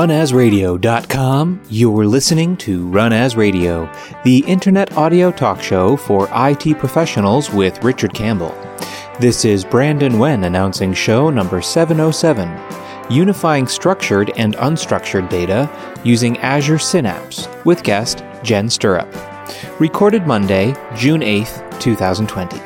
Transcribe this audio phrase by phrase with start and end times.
[0.00, 3.86] Runasradio.com, you're listening to Run As Radio,
[4.24, 8.54] the internet audio talk show for IT professionals with Richard Campbell.
[9.18, 12.48] This is Brandon Wen announcing show number 707,
[13.14, 15.68] unifying structured and unstructured data
[16.02, 19.14] using Azure Synapse, with guest Jen Stirrup.
[19.78, 22.58] Recorded Monday, June 8th, 2020.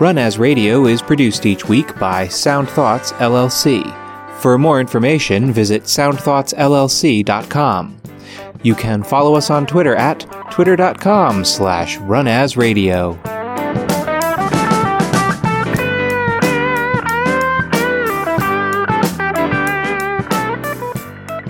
[0.00, 4.05] Run As Radio is produced each week by Sound Thoughts LLC.
[4.38, 7.96] For more information, visit soundthoughtsllc.com.
[8.62, 13.35] You can follow us on Twitter at twitter.com slash runasradio.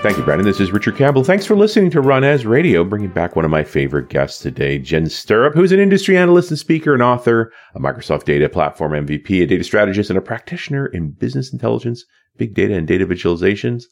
[0.06, 0.46] Thank you, Brandon.
[0.46, 1.24] This is Richard Campbell.
[1.24, 4.78] Thanks for listening to Run As Radio, bringing back one of my favorite guests today,
[4.78, 9.42] Jen Stirrup, who's an industry analyst and speaker and author, a Microsoft Data Platform MVP,
[9.42, 12.04] a data strategist, and a practitioner in business intelligence
[12.36, 13.86] big data and data visualizations.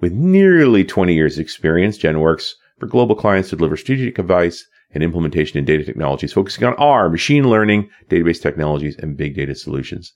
[0.00, 5.02] With nearly 20 years experience, Jen works for global clients to deliver strategic advice and
[5.02, 10.12] implementation in data technologies, focusing on R, machine learning, database technologies, and big data solutions.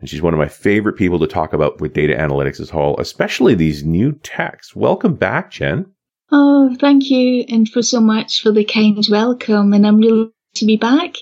[0.00, 2.72] And she's one of my favorite people to talk about with data analytics as a
[2.72, 4.76] whole, especially these new techs.
[4.76, 5.86] Welcome back, Jen.
[6.30, 9.72] Oh, thank you, and for so much for the kind welcome.
[9.72, 11.14] And I'm really to be back.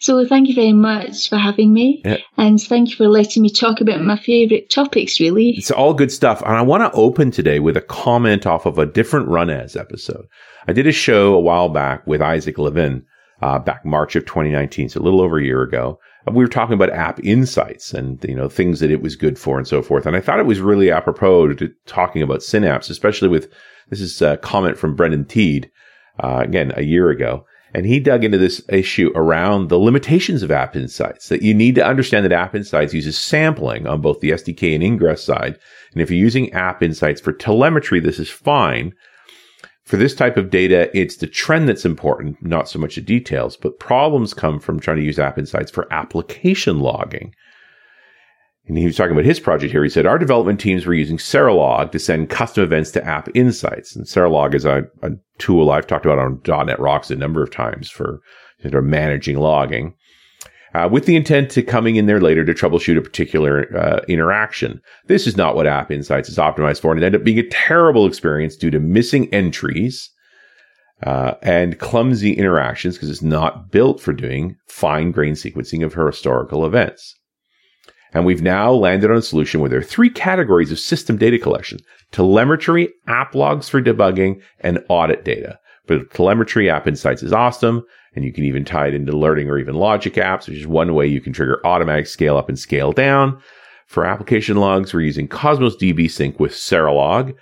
[0.00, 2.02] So thank you very much for having me.
[2.04, 2.18] Yeah.
[2.36, 5.50] And thank you for letting me talk about my favourite topics, really.
[5.56, 6.42] It's all good stuff.
[6.42, 9.76] And I want to open today with a comment off of a different Run As
[9.76, 10.26] episode.
[10.66, 13.04] I did a show a while back with Isaac Levin,
[13.42, 15.98] uh, back March of 2019, so a little over a year ago.
[16.26, 19.58] We were talking about app insights and, you know, things that it was good for
[19.58, 20.06] and so forth.
[20.06, 23.52] And I thought it was really apropos to talking about Synapse, especially with,
[23.90, 25.70] this is a comment from Brendan Teed,
[26.22, 27.44] uh, again, a year ago.
[27.74, 31.74] And he dug into this issue around the limitations of App Insights, that you need
[31.74, 35.58] to understand that App Insights uses sampling on both the SDK and ingress side.
[35.92, 38.94] And if you're using App Insights for telemetry, this is fine.
[39.84, 43.56] For this type of data, it's the trend that's important, not so much the details,
[43.56, 47.34] but problems come from trying to use App Insights for application logging.
[48.66, 49.84] And he was talking about his project here.
[49.84, 53.94] He said, our development teams were using Serilog to send custom events to App Insights.
[53.94, 57.50] And Serilog is a, a tool I've talked about on .NET Rocks a number of
[57.50, 58.20] times for
[58.62, 59.94] sort of managing logging.
[60.74, 64.80] Uh, with the intent to coming in there later to troubleshoot a particular uh, interaction.
[65.06, 67.48] This is not what App Insights is optimized for, and it ended up being a
[67.48, 70.10] terrible experience due to missing entries
[71.04, 76.66] uh, and clumsy interactions because it's not built for doing fine grained sequencing of historical
[76.66, 77.14] events.
[78.12, 81.38] And we've now landed on a solution where there are three categories of system data
[81.38, 81.78] collection
[82.12, 85.58] telemetry, app logs for debugging, and audit data.
[85.86, 87.84] But telemetry app insights is awesome.
[88.14, 90.94] And you can even tie it into alerting or even logic apps, which is one
[90.94, 93.40] way you can trigger automatic scale up and scale down.
[93.86, 97.34] For application logs, we're using Cosmos DB Sink with Serilog,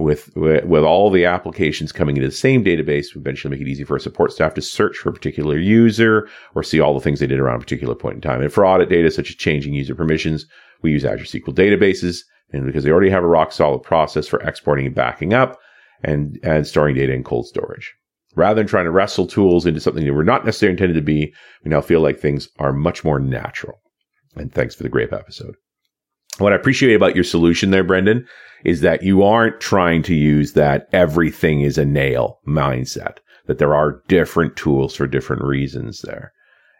[0.00, 3.70] with, with, with all the applications coming into the same database, we eventually make it
[3.70, 7.20] easy for support staff to search for a particular user or see all the things
[7.20, 8.40] they did around a particular point in time.
[8.40, 10.46] And for audit data, such as changing user permissions,
[10.82, 12.20] we use Azure SQL databases.
[12.52, 15.58] And because they already have a rock solid process for exporting and backing up
[16.02, 17.94] and, and storing data in cold storage.
[18.36, 21.34] Rather than trying to wrestle tools into something that were not necessarily intended to be,
[21.64, 23.80] we now feel like things are much more natural.
[24.36, 25.54] And thanks for the great episode.
[26.38, 28.26] What I appreciate about your solution there, Brendan,
[28.64, 33.74] is that you aren't trying to use that everything is a nail mindset, that there
[33.74, 36.32] are different tools for different reasons there.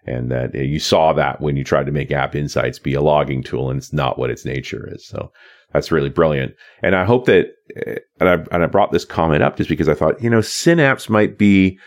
[0.06, 3.02] And that eh, you saw that when you tried to make App Insights be a
[3.02, 5.06] logging tool and it's not what its nature is.
[5.06, 5.30] So
[5.72, 6.54] that's really brilliant.
[6.82, 9.88] And I hope that, eh, and I, and I brought this comment up just because
[9.88, 11.78] I thought, you know, Synapse might be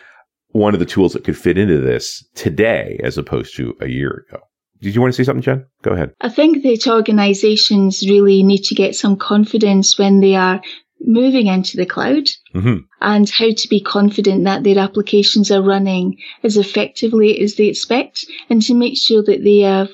[0.50, 4.26] one of the tools that could fit into this today as opposed to a year
[4.29, 4.40] ago.
[4.82, 5.66] Did you want to say something, Jen?
[5.82, 6.14] Go ahead.
[6.20, 10.61] I think that organisations really need to get some confidence when they are
[11.03, 12.78] moving into the cloud mm-hmm.
[13.02, 18.26] and how to be confident that their applications are running as effectively as they expect
[18.50, 19.90] and to make sure that they have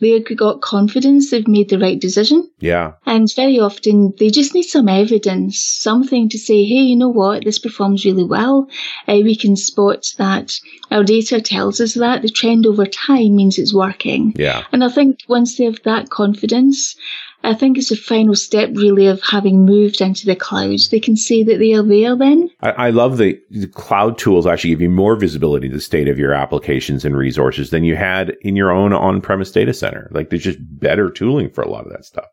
[0.00, 2.50] they've got confidence they've made the right decision.
[2.58, 2.92] Yeah.
[3.06, 7.44] And very often they just need some evidence, something to say, hey, you know what,
[7.44, 8.68] this performs really well.
[9.08, 10.52] Uh, we can spot that
[10.90, 14.34] our data tells us that the trend over time means it's working.
[14.36, 14.64] Yeah.
[14.72, 16.94] And I think once they have that confidence,
[17.42, 20.78] I think it's the final step really of having moved into the cloud.
[20.90, 22.50] They can see that they are there then.
[22.60, 26.08] I, I love the, the, cloud tools actually give you more visibility to the state
[26.08, 30.10] of your applications and resources than you had in your own on-premise data center.
[30.12, 32.26] Like there's just better tooling for a lot of that stuff.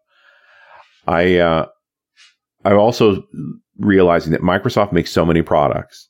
[1.05, 1.67] I, uh,
[2.65, 3.23] I'm also
[3.77, 6.09] realizing that Microsoft makes so many products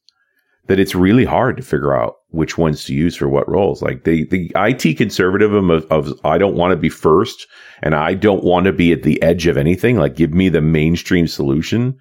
[0.67, 3.81] that it's really hard to figure out which ones to use for what roles.
[3.81, 7.47] Like the, the IT conservatism of, of I don't want to be first
[7.81, 9.97] and I don't want to be at the edge of anything.
[9.97, 11.97] Like give me the mainstream solution.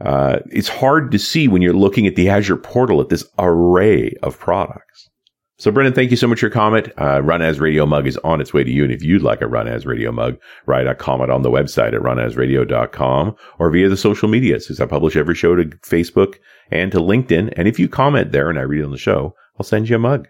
[0.00, 4.14] uh, it's hard to see when you're looking at the Azure portal at this array
[4.22, 5.10] of products.
[5.60, 6.88] So, Brendan, thank you so much for your comment.
[7.00, 8.84] Uh, Run As Radio mug is on its way to you.
[8.84, 11.94] And if you'd like a Run As Radio mug, write a comment on the website
[11.94, 16.36] at runasradio.com or via the social medias, because I publish every show to Facebook
[16.70, 17.52] and to LinkedIn.
[17.56, 19.96] And if you comment there and I read it on the show, I'll send you
[19.96, 20.28] a mug.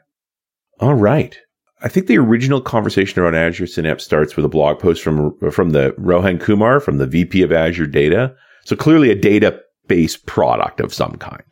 [0.80, 1.38] All right.
[1.82, 5.70] I think the original conversation around Azure Synapse starts with a blog post from, from
[5.70, 8.34] the Rohan Kumar from the VP of Azure Data.
[8.64, 11.42] So clearly a database product of some kind.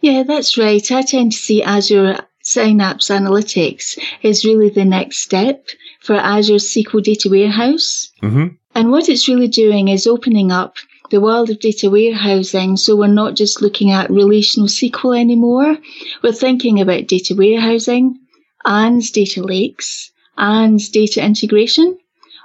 [0.00, 0.90] Yeah, that's right.
[0.90, 5.66] I tend to see Azure Synapse Analytics is really the next step
[6.00, 8.10] for Azure SQL Data Warehouse.
[8.22, 8.54] Mm-hmm.
[8.74, 10.76] And what it's really doing is opening up
[11.10, 12.76] the world of data warehousing.
[12.76, 15.76] So we're not just looking at relational SQL anymore.
[16.22, 18.16] We're thinking about data warehousing
[18.64, 21.98] and data lakes and data integration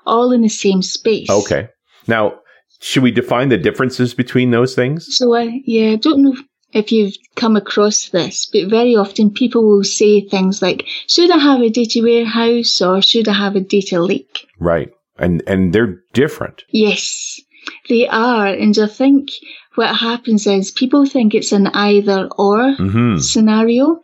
[0.05, 1.29] all in the same space.
[1.29, 1.69] Okay.
[2.07, 2.39] Now,
[2.81, 5.15] should we define the differences between those things?
[5.15, 6.35] So, uh, yeah, I don't know
[6.73, 11.37] if you've come across this, but very often people will say things like, should I
[11.37, 14.47] have a data warehouse or should I have a data lake?
[14.59, 14.91] Right.
[15.17, 16.63] And, and they're different.
[16.69, 17.39] Yes.
[17.87, 18.47] They are.
[18.47, 19.29] And I think
[19.75, 23.17] what happens is people think it's an either or mm-hmm.
[23.19, 24.01] scenario.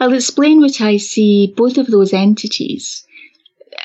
[0.00, 3.06] I'll explain what I see both of those entities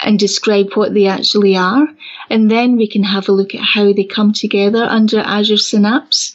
[0.03, 1.87] and describe what they actually are.
[2.29, 6.33] And then we can have a look at how they come together under Azure Synapse.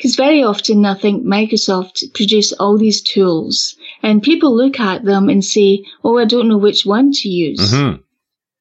[0.00, 5.28] Because very often I think Microsoft produce all these tools and people look at them
[5.28, 7.60] and say, oh, I don't know which one to use.
[7.60, 8.00] Mm-hmm.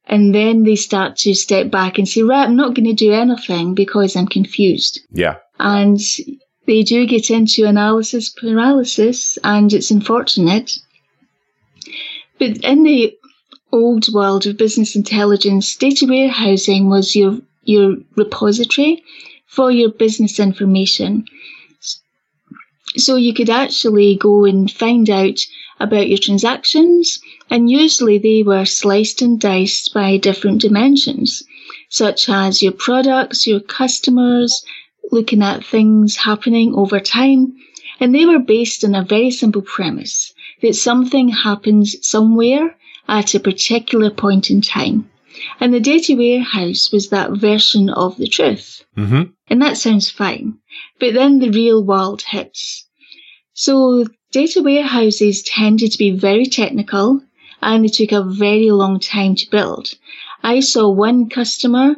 [0.07, 3.13] And then they start to step back and say, right, I'm not going to do
[3.13, 5.00] anything because I'm confused.
[5.12, 5.36] Yeah.
[5.57, 5.97] And
[6.68, 10.77] they do get into analysis paralysis and it's unfortunate.
[12.38, 13.18] But in the
[13.71, 19.06] old world of business intelligence, data warehousing was your, your repository
[19.50, 21.25] for your business information.
[22.96, 25.40] So you could actually go and find out
[25.80, 27.19] about your transactions,
[27.50, 31.44] and usually they were sliced and diced by different dimensions,
[31.90, 34.63] such as your products, your customers,
[35.12, 37.56] looking at things happening over time,
[38.00, 42.75] and they were based on a very simple premise that something happens somewhere
[43.07, 45.10] at a particular point in time.
[45.60, 48.84] And the data warehouse was that version of the truth.
[48.98, 49.31] Mm-hmm.
[49.50, 50.60] And that sounds fine.
[51.00, 52.86] But then the real world hits.
[53.54, 57.22] So data warehouses tended to be very technical
[57.62, 59.96] and they took a very long time to build.
[60.44, 61.96] I saw one customer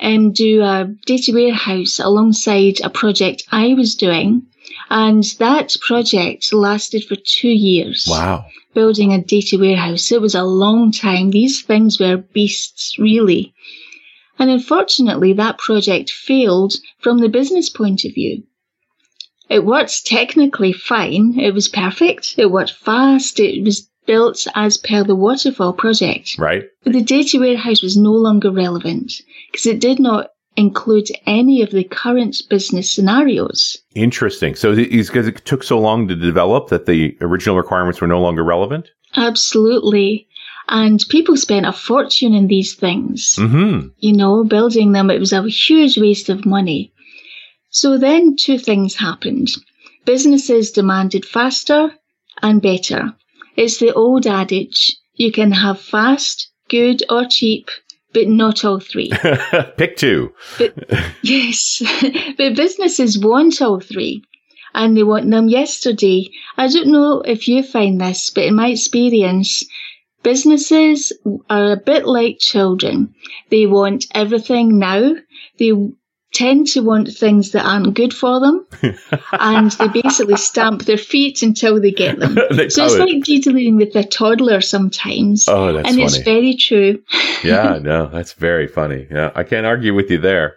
[0.00, 4.46] um, do a data warehouse alongside a project I was doing.
[4.90, 8.06] And that project lasted for two years.
[8.08, 8.46] Wow.
[8.74, 10.10] Building a data warehouse.
[10.10, 11.30] It was a long time.
[11.30, 13.54] These things were beasts, really.
[14.38, 18.42] And unfortunately, that project failed from the business point of view.
[19.48, 21.38] It worked technically fine.
[21.38, 22.34] It was perfect.
[22.38, 23.38] It worked fast.
[23.38, 26.36] It was built as per the waterfall project.
[26.38, 26.64] Right.
[26.82, 29.12] But the data warehouse was no longer relevant
[29.50, 33.78] because it did not include any of the current business scenarios.
[33.94, 34.54] Interesting.
[34.54, 38.20] So it's because it took so long to develop that the original requirements were no
[38.20, 38.88] longer relevant?
[39.16, 40.28] Absolutely.
[40.68, 43.36] And people spent a fortune in these things.
[43.38, 43.88] Mm-hmm.
[43.98, 46.92] You know, building them, it was a huge waste of money.
[47.70, 49.48] So then two things happened.
[50.04, 51.92] Businesses demanded faster
[52.42, 53.14] and better.
[53.56, 57.70] It's the old adage, you can have fast, good or cheap,
[58.12, 59.10] but not all three.
[59.76, 60.32] Pick two.
[60.58, 60.74] But,
[61.22, 61.82] yes,
[62.38, 64.22] but businesses want all three
[64.74, 66.30] and they want them yesterday.
[66.56, 69.64] I don't know if you find this, but in my experience,
[70.24, 71.12] businesses
[71.48, 73.14] are a bit like children.
[73.50, 75.14] They want everything now.
[75.58, 75.72] They
[76.34, 78.66] tend to want things that aren't good for them,
[79.32, 82.34] and they basically stamp their feet until they get them.
[82.50, 85.46] they so it's like dealing with a toddler sometimes.
[85.48, 85.88] Oh, that's funny.
[85.88, 86.04] and funny.
[86.04, 87.02] it's very true.
[87.44, 89.06] yeah, no, that's very funny.
[89.10, 90.56] Yeah, I can't argue with you there.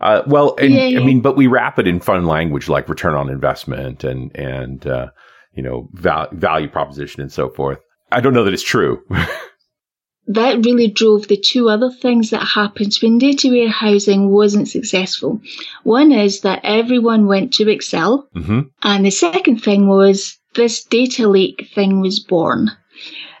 [0.00, 1.00] Uh, well, and, yeah, yeah.
[1.00, 4.86] I mean, but we wrap it in fun language like return on investment and and
[4.86, 5.08] uh,
[5.54, 7.80] you know val- value proposition and so forth.
[8.14, 9.02] I don't know that it's true.
[10.28, 15.40] that really drove the two other things that happened when data warehousing wasn't successful.
[15.82, 18.60] One is that everyone went to Excel, mm-hmm.
[18.82, 22.70] and the second thing was this data lake thing was born.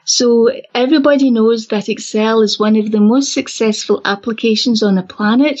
[0.04, 5.60] So everybody knows that Excel is one of the most successful applications on the planet.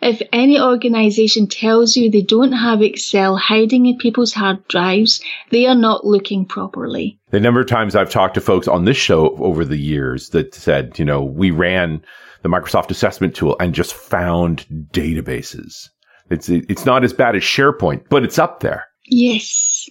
[0.00, 5.66] If any organization tells you they don't have Excel hiding in people's hard drives, they
[5.66, 7.18] are not looking properly.
[7.30, 10.54] The number of times I've talked to folks on this show over the years that
[10.54, 12.02] said, you know, we ran
[12.42, 15.88] the Microsoft assessment tool and just found databases
[16.30, 18.86] It's it's not as bad as SharePoint, but it's up there.
[19.06, 19.88] Yes,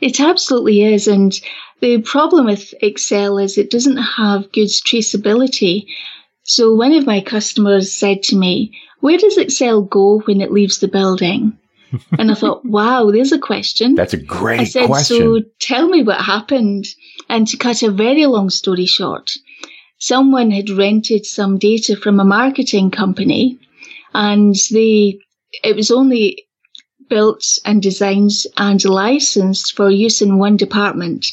[0.00, 1.06] it absolutely is.
[1.06, 1.38] And
[1.80, 5.86] the problem with Excel is it doesn't have good traceability.
[6.42, 10.78] So one of my customers said to me, Where does Excel go when it leaves
[10.78, 11.58] the building?
[12.18, 13.94] and I thought, wow, there's a question.
[13.94, 15.18] That's a great I said, question.
[15.18, 16.86] So tell me what happened.
[17.28, 19.30] And to cut a very long story short,
[19.98, 23.58] someone had rented some data from a marketing company
[24.14, 25.18] and they,
[25.62, 26.44] it was only
[27.08, 31.26] built and designed and licensed for use in one department.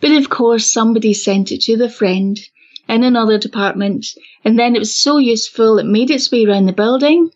[0.00, 2.38] But of course, somebody sent it to the friend
[2.88, 4.06] in another department,
[4.44, 7.30] and then it was so useful it made its way around the building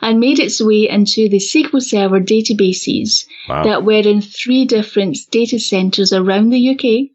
[0.00, 3.62] and made its way into the SQL Server databases wow.
[3.62, 7.10] that were in three different data centers around the UK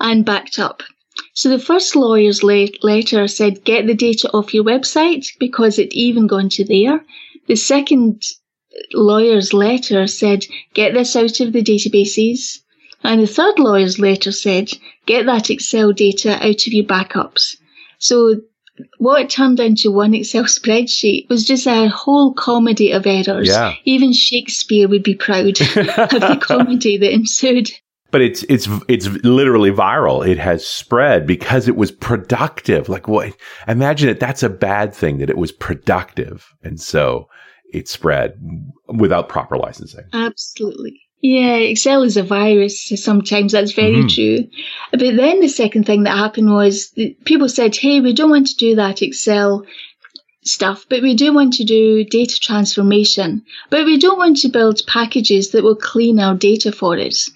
[0.00, 0.82] and backed up.
[1.34, 6.26] So the first lawyer's letter said, get the data off your website because it even
[6.26, 7.04] gone to there.
[7.46, 8.22] The second
[8.94, 12.60] lawyer's letter said, get this out of the databases.
[13.02, 14.70] And the third lawyer's letter said,
[15.06, 17.56] get that Excel data out of your backups.
[17.98, 18.40] So
[18.98, 23.48] what turned into one Excel spreadsheet was just a whole comedy of errors.
[23.48, 23.74] Yeah.
[23.84, 27.70] Even Shakespeare would be proud of the comedy that ensued.
[28.10, 30.26] But it's it's it's literally viral.
[30.26, 32.88] It has spread because it was productive.
[32.88, 33.36] Like what?
[33.68, 34.18] Imagine it.
[34.18, 37.28] That's a bad thing that it was productive, and so
[37.72, 38.34] it spread
[38.88, 40.06] without proper licensing.
[40.12, 41.00] Absolutely.
[41.22, 43.52] Yeah, Excel is a virus sometimes.
[43.52, 44.08] That's very mm-hmm.
[44.08, 44.50] true.
[44.90, 48.56] But then the second thing that happened was people said, hey, we don't want to
[48.56, 49.66] do that Excel
[50.42, 53.44] stuff, but we do want to do data transformation.
[53.68, 57.30] But we don't want to build packages that will clean our data for us.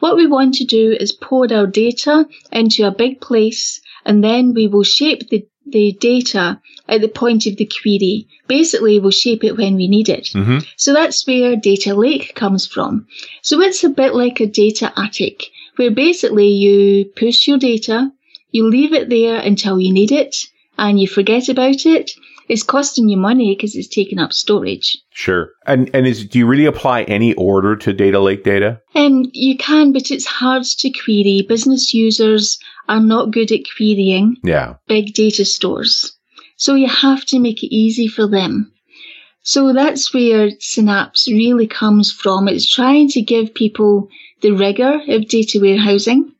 [0.00, 4.54] What we want to do is pour our data into a big place and then
[4.54, 8.26] we will shape the, the data at the point of the query.
[8.46, 10.30] Basically, we'll shape it when we need it.
[10.34, 10.58] Mm-hmm.
[10.76, 13.06] So that's where data lake comes from.
[13.42, 18.10] So it's a bit like a data attic where basically you push your data,
[18.50, 20.36] you leave it there until you need it
[20.78, 22.12] and you forget about it
[22.48, 24.98] it's costing you money because it's taking up storage.
[25.10, 25.50] Sure.
[25.66, 28.80] And and is do you really apply any order to data lake data?
[28.94, 31.44] Um, you can, but it's hard to query.
[31.48, 34.74] Business users are not good at querying yeah.
[34.86, 36.16] big data stores.
[36.56, 38.72] So you have to make it easy for them.
[39.42, 42.48] So that's where Synapse really comes from.
[42.48, 44.08] It's trying to give people
[44.40, 46.32] the rigor of data warehousing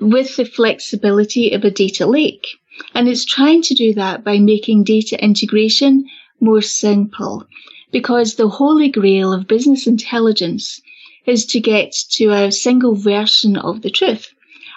[0.00, 2.46] with the flexibility of a data lake.
[2.94, 6.04] And it's trying to do that by making data integration
[6.40, 7.46] more simple
[7.90, 10.80] because the holy grail of business intelligence
[11.26, 14.32] is to get to a single version of the truth.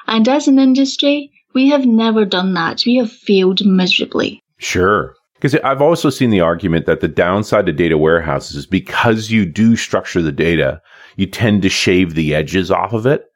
[0.08, 2.84] And as an industry, we have never done that.
[2.86, 4.41] We have failed miserably.
[4.58, 5.15] Sure.
[5.36, 9.46] Because I've also seen the argument that the downside to data warehouses is because you
[9.46, 10.81] do structure the data,
[11.15, 13.31] you tend to shave the edges off of it.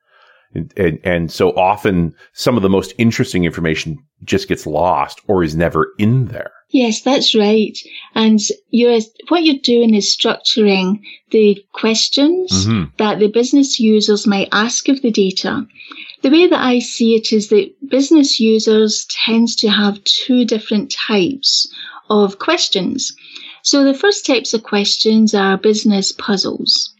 [0.55, 5.43] And, and, and, so often some of the most interesting information just gets lost or
[5.43, 6.51] is never in there.
[6.69, 7.77] Yes, that's right.
[8.15, 12.85] And you're, what you're doing is structuring the questions mm-hmm.
[12.97, 15.65] that the business users might ask of the data.
[16.21, 20.91] The way that I see it is that business users tends to have two different
[21.07, 21.67] types
[22.09, 23.15] of questions.
[23.61, 26.94] So the first types of questions are business puzzles.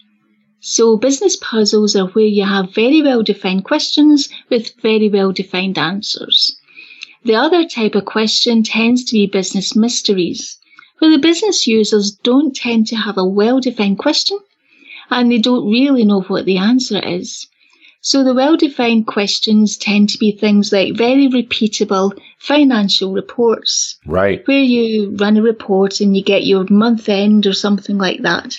[0.68, 5.78] So business puzzles are where you have very well defined questions with very well defined
[5.78, 6.58] answers.
[7.24, 10.58] The other type of question tends to be business mysteries,
[10.98, 14.40] where the business users don't tend to have a well defined question
[15.12, 17.46] and they don't really know what the answer is.
[18.02, 24.00] So the well defined questions tend to be things like very repeatable financial reports.
[24.08, 24.42] Right.
[24.48, 28.58] Where you run a report and you get your month end or something like that.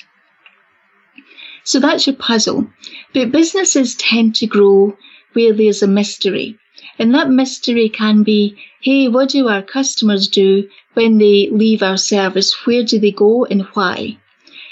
[1.67, 2.69] So that's your puzzle.
[3.13, 4.97] But businesses tend to grow
[5.33, 6.57] where there's a mystery.
[6.97, 11.97] And that mystery can be, hey, what do our customers do when they leave our
[11.97, 12.55] service?
[12.67, 14.17] Where do they go and why?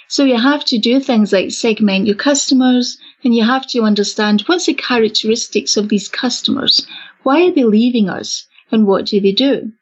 [0.06, 4.42] So you have to do things like segment your customers and you have to understand
[4.46, 6.86] what's the characteristics of these customers?
[7.24, 9.72] Why are they leaving us and what do they do?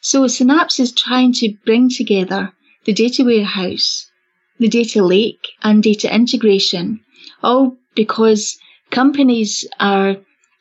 [0.00, 2.52] So Synapse is trying to bring together
[2.86, 4.09] the data warehouse,
[4.60, 7.00] the data lake and data integration,
[7.42, 8.58] all because
[8.90, 10.16] companies are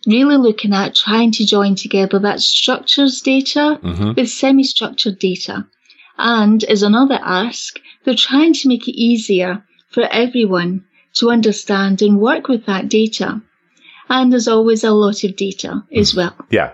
[0.07, 4.13] really looking at trying to join together that structures data mm-hmm.
[4.15, 5.67] with semi-structured data.
[6.17, 12.19] And as another ask, they're trying to make it easier for everyone to understand and
[12.19, 13.41] work with that data.
[14.07, 16.35] And there's always a lot of data as well.
[16.49, 16.73] Yeah.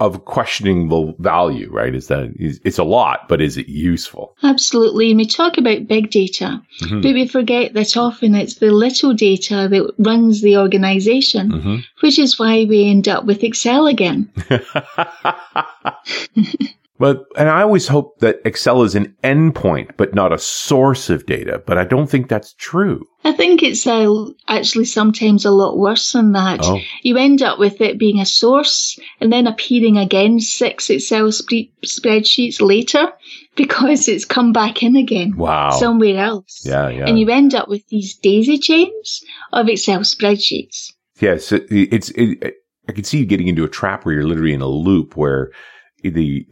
[0.00, 1.94] Of questionable value, right?
[1.94, 4.36] Is that it's a lot, but is it useful?
[4.42, 5.10] Absolutely.
[5.10, 7.00] And we talk about big data, mm-hmm.
[7.00, 11.76] but we forget that often it's the little data that runs the organization, mm-hmm.
[12.00, 14.30] which is why we end up with Excel again.
[16.98, 21.26] But, and I always hope that Excel is an endpoint, but not a source of
[21.26, 21.62] data.
[21.64, 23.06] But I don't think that's true.
[23.22, 26.60] I think it's uh, actually sometimes a lot worse than that.
[26.62, 26.80] Oh.
[27.02, 31.70] You end up with it being a source and then appearing again six Excel sp-
[31.84, 33.12] spreadsheets later
[33.56, 35.36] because it's come back in again.
[35.36, 35.70] Wow.
[35.70, 36.62] Somewhere else.
[36.64, 37.06] Yeah, yeah.
[37.06, 40.92] And you end up with these daisy chains of Excel spreadsheets.
[41.20, 42.54] Yes, it's, it,
[42.88, 45.50] I can see you getting into a trap where you're literally in a loop where
[46.02, 46.46] the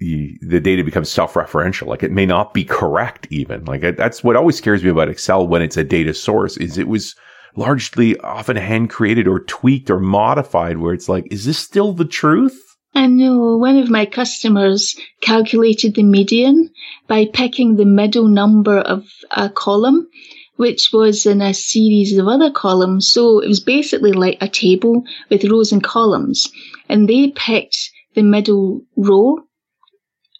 [0.00, 1.86] the, the data becomes self-referential.
[1.86, 3.64] Like it may not be correct even.
[3.66, 6.88] Like that's what always scares me about Excel when it's a data source is it
[6.88, 7.14] was
[7.54, 12.04] largely often hand created or tweaked or modified where it's like, is this still the
[12.04, 12.58] truth?
[12.94, 16.70] I know one of my customers calculated the median
[17.06, 20.08] by picking the middle number of a column,
[20.56, 23.06] which was in a series of other columns.
[23.06, 26.50] So it was basically like a table with rows and columns.
[26.88, 29.38] And they picked the middle row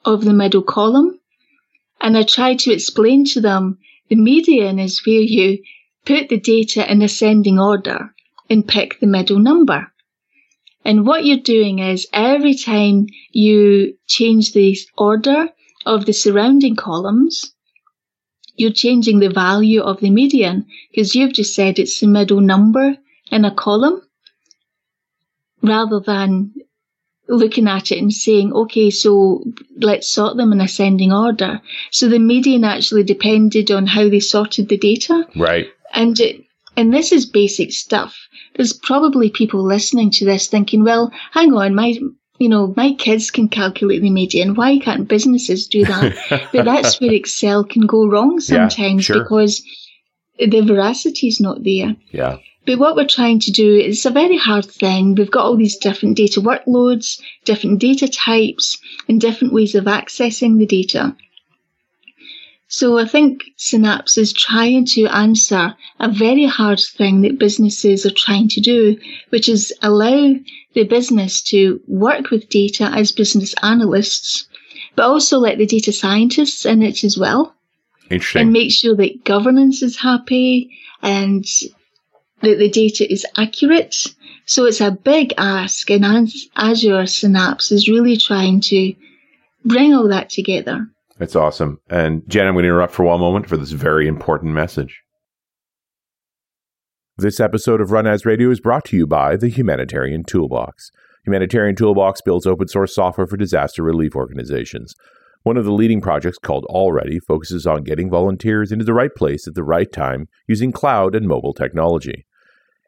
[0.04, 1.18] of the middle column.
[2.00, 3.78] And I tried to explain to them
[4.08, 5.58] the median is where you
[6.04, 8.14] put the data in ascending order
[8.48, 9.92] and pick the middle number.
[10.84, 15.50] And what you're doing is every time you change the order
[15.84, 17.52] of the surrounding columns,
[18.56, 22.96] you're changing the value of the median because you've just said it's the middle number
[23.30, 24.02] in a column
[25.62, 26.52] rather than
[27.30, 29.44] looking at it and saying, okay, so
[29.76, 31.60] let's sort them in ascending order.
[31.90, 35.26] So the median actually depended on how they sorted the data.
[35.36, 35.68] Right.
[35.94, 36.44] And it,
[36.76, 38.16] and this is basic stuff.
[38.56, 41.98] There's probably people listening to this thinking, well, hang on, my
[42.38, 44.54] you know, my kids can calculate the median.
[44.54, 46.48] Why can't businesses do that?
[46.52, 49.22] but that's where Excel can go wrong sometimes yeah, sure.
[49.22, 49.62] because
[50.38, 51.94] the veracity is not there.
[52.12, 52.38] Yeah.
[52.70, 55.16] But what we're trying to do is a very hard thing.
[55.16, 58.78] We've got all these different data workloads, different data types,
[59.08, 61.16] and different ways of accessing the data.
[62.68, 68.14] So I think Synapse is trying to answer a very hard thing that businesses are
[68.16, 68.96] trying to do,
[69.30, 70.36] which is allow
[70.74, 74.46] the business to work with data as business analysts,
[74.94, 77.52] but also let the data scientists in it as well.
[78.10, 78.42] Interesting.
[78.42, 80.70] And make sure that governance is happy
[81.02, 81.44] and
[82.42, 84.06] that the data is accurate.
[84.46, 88.94] So it's a big ask, and Azure Synapse is really trying to
[89.64, 90.86] bring all that together.
[91.18, 91.78] That's awesome.
[91.90, 95.02] And Jen, I'm going to interrupt for one moment for this very important message.
[97.18, 100.90] This episode of Run As Radio is brought to you by the Humanitarian Toolbox.
[101.26, 104.94] Humanitarian Toolbox builds open source software for disaster relief organizations.
[105.42, 109.46] One of the leading projects, called allReady, focuses on getting volunteers into the right place
[109.46, 112.24] at the right time using cloud and mobile technology.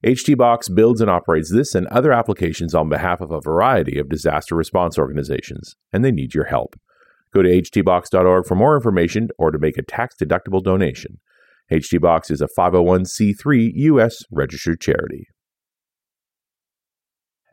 [0.05, 4.57] HTBox builds and operates this and other applications on behalf of a variety of disaster
[4.57, 6.75] response organizations, and they need your help.
[7.33, 11.19] Go to htbox.org for more information or to make a tax deductible donation.
[11.71, 14.25] HTBox is a 501c3 U.S.
[14.31, 15.27] registered charity.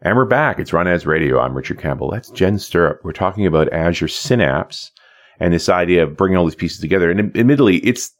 [0.02, 0.60] And we're back.
[0.60, 1.40] It's Run As Radio.
[1.40, 2.10] I'm Richard Campbell.
[2.12, 3.02] That's Jen Stirrup.
[3.04, 4.92] We're talking about Azure Synapse
[5.40, 7.12] and this idea of bringing all these pieces together.
[7.12, 8.12] And admittedly, it's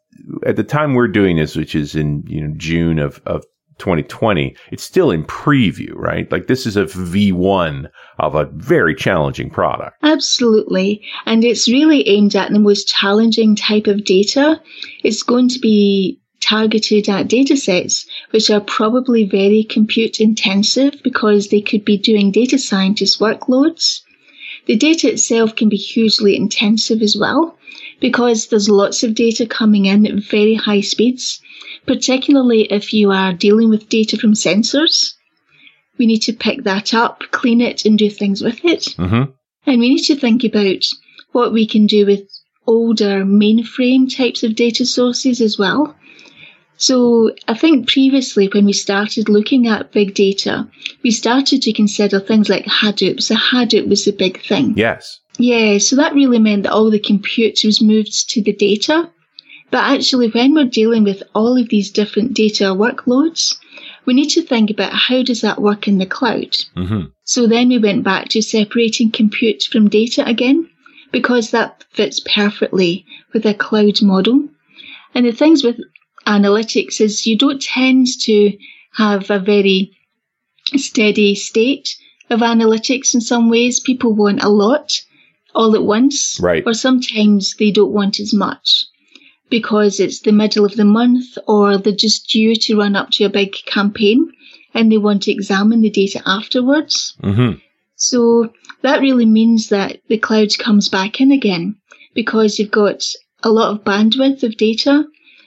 [0.46, 3.44] at the time we're doing this, which is in you know June of, of
[3.80, 6.32] 2020, it's still in preview, right?
[6.32, 7.90] Like this is a V1
[8.20, 9.98] of a very challenging product.
[10.04, 11.02] Absolutely.
[11.26, 14.62] And it's really aimed at the most challenging type of data.
[15.04, 21.50] It's going to be targeted at data sets which are probably very compute intensive because
[21.50, 24.02] they could be doing data scientist workloads.
[24.66, 27.58] The data itself can be hugely intensive as well
[28.00, 31.42] because there's lots of data coming in at very high speeds
[31.86, 35.14] particularly if you are dealing with data from sensors.
[35.98, 38.96] We need to pick that up, clean it, and do things with it.
[38.98, 39.32] Mm-hmm.
[39.66, 40.86] And we need to think about
[41.32, 42.28] what we can do with
[42.66, 45.96] older mainframe types of data sources as well.
[46.78, 50.70] So I think previously when we started looking at big data,
[51.04, 53.22] we started to consider things like Hadoop.
[53.22, 54.76] So Hadoop was the big thing.
[54.78, 55.20] Yes.
[55.38, 59.10] Yeah, so that really meant that all the compute was moved to the data.
[59.72, 63.56] But actually, when we're dealing with all of these different data workloads,
[64.06, 66.58] we need to think about how does that work in the cloud.
[66.76, 67.06] Mm-hmm.
[67.24, 70.68] So then we went back to separating compute from data again,
[71.12, 74.50] because that fits perfectly with a cloud model.
[75.14, 75.78] And the things with
[76.26, 78.58] analytics is you don't tend to
[78.94, 79.96] have a very
[80.76, 81.96] steady state
[82.32, 83.80] of analytics in some ways.
[83.80, 85.00] People want a lot
[85.54, 86.40] all at once.
[86.42, 86.64] Right.
[86.66, 88.86] Or sometimes they don't want as much
[89.50, 93.24] because it's the middle of the month or they're just due to run up to
[93.24, 94.32] a big campaign
[94.74, 97.16] and they want to examine the data afterwards.
[97.24, 97.60] Mm-hmm.
[97.96, 101.76] So that really means that the cloud comes back in again
[102.14, 103.04] because you've got
[103.44, 105.06] a lot of bandwidth of data,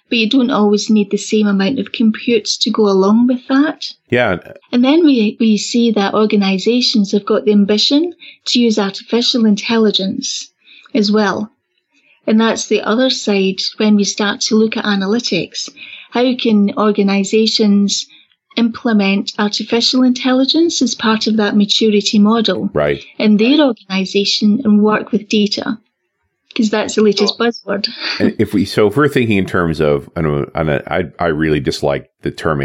[0.08, 3.94] but you don't always need the same amount of compute to go along with that.
[4.10, 4.38] Yeah.
[4.70, 8.14] And then we, we see that organizations have got the ambition
[8.46, 10.52] to use artificial intelligence
[10.94, 11.50] as well.
[12.26, 15.68] And that's the other side when we start to look at analytics.
[16.10, 18.06] How can organizations
[18.56, 23.02] implement artificial intelligence as part of that maturity model right.
[23.18, 25.78] in their organization and work with data?
[26.48, 27.88] Because that's the latest buzzword.
[28.20, 31.60] and if we, so if we're thinking in terms of, I know, I, I really
[31.60, 32.60] dislike the term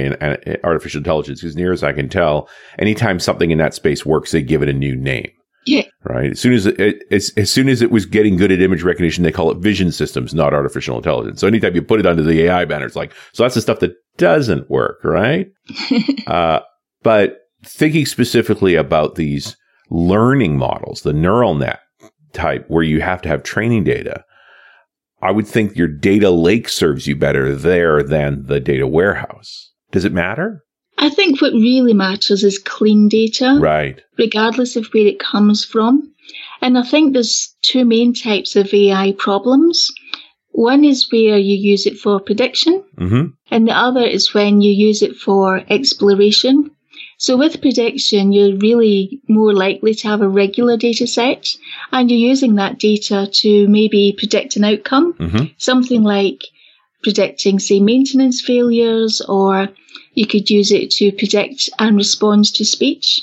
[0.65, 4.41] artificial intelligence because near as I can tell, anytime something in that space works, they
[4.41, 5.31] give it a new name.
[5.67, 5.83] Yeah.
[6.05, 6.31] Right.
[6.31, 9.25] As soon as it, as, as soon as it was getting good at image recognition,
[9.25, 11.41] they call it vision systems, not artificial intelligence.
[11.41, 13.79] So anytime you put it under the AI banner, it's like, so that's the stuff
[13.79, 15.03] that doesn't work.
[15.03, 15.47] Right.
[16.27, 16.61] uh,
[17.03, 19.57] but thinking specifically about these
[19.89, 21.81] learning models, the neural net
[22.31, 24.23] type where you have to have training data,
[25.21, 29.73] I would think your data lake serves you better there than the data warehouse.
[29.91, 30.63] Does it matter?
[30.97, 33.57] I think what really matters is clean data.
[33.59, 34.01] Right.
[34.17, 36.11] Regardless of where it comes from.
[36.61, 39.91] And I think there's two main types of AI problems.
[40.51, 43.27] One is where you use it for prediction, mm-hmm.
[43.51, 46.71] and the other is when you use it for exploration.
[47.19, 51.55] So with prediction, you're really more likely to have a regular data set,
[51.91, 55.45] and you're using that data to maybe predict an outcome, mm-hmm.
[55.57, 56.43] something like
[57.03, 59.69] predicting, say, maintenance failures or
[60.17, 63.21] you could use it to predict and respond to speech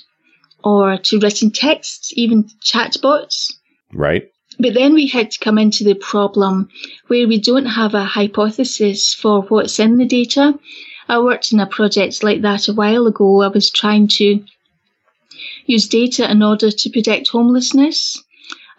[0.63, 3.53] or to written texts, even chatbots.
[3.93, 4.31] Right.
[4.61, 6.69] But then we had to come into the problem
[7.09, 10.57] where we don't have a hypothesis for what's in the data.
[11.09, 13.43] I worked in a project like that a while ago.
[13.43, 14.45] I was trying to
[15.67, 18.23] use data in order to predict homelessness.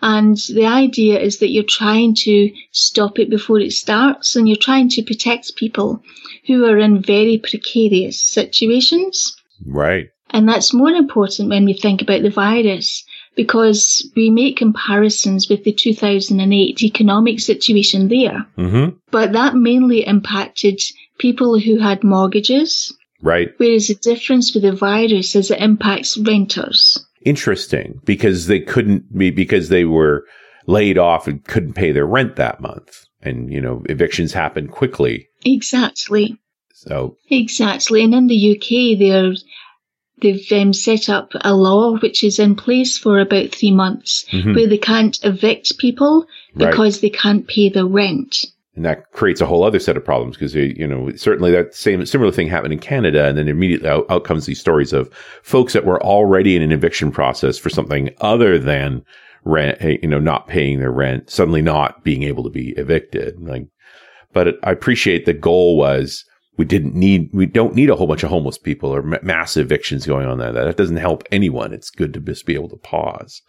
[0.01, 4.58] And the idea is that you're trying to stop it before it starts and you're
[4.58, 6.03] trying to protect people
[6.47, 9.36] who are in very precarious situations.
[9.65, 10.10] Right.
[10.29, 13.05] And that's more important when we think about the virus
[13.36, 18.45] because we make comparisons with the 2008 economic situation there.
[18.58, 18.97] Mm-hmm.
[19.12, 20.81] But that mainly impacted
[21.17, 22.93] people who had mortgages.
[23.21, 23.53] Right.
[23.58, 29.31] Whereas the difference with the virus is it impacts renters interesting because they couldn't be
[29.31, 30.25] because they were
[30.67, 33.05] laid off and couldn't pay their rent that month.
[33.21, 35.27] And, you know, evictions happen quickly.
[35.43, 36.38] Exactly.
[36.73, 38.03] So exactly.
[38.03, 39.33] And in the UK, they're,
[40.21, 44.53] they've um, set up a law which is in place for about three months mm-hmm.
[44.53, 47.01] where they can't evict people because right.
[47.01, 50.53] they can't pay the rent and that creates a whole other set of problems because
[50.53, 54.25] you know certainly that same similar thing happened in Canada, and then immediately out, out,
[54.25, 55.11] comes these stories of
[55.43, 59.03] folks that were already in an eviction process for something other than
[59.45, 63.39] rent, you know, not paying their rent, suddenly not being able to be evicted.
[63.39, 63.67] Like,
[64.33, 66.25] but it, I appreciate the goal was
[66.57, 69.65] we didn't need we don't need a whole bunch of homeless people or ma- massive
[69.65, 70.51] evictions going on there.
[70.51, 71.73] That doesn't help anyone.
[71.73, 73.41] It's good to just be able to pause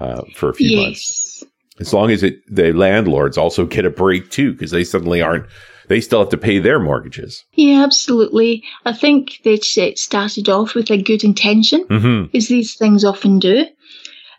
[0.00, 0.84] uh, for a few yes.
[0.84, 1.44] months
[1.80, 5.46] as long as it, the landlords also get a break too, because they suddenly aren't,
[5.88, 7.44] they still have to pay their mortgages.
[7.52, 8.62] Yeah, absolutely.
[8.84, 12.36] I think that it started off with a good intention, mm-hmm.
[12.36, 13.64] as these things often do.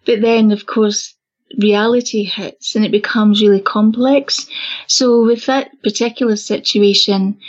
[0.06, 1.16] But then, of course,
[1.58, 4.48] reality hits and it becomes really complex.
[4.88, 7.40] So with that particular situation,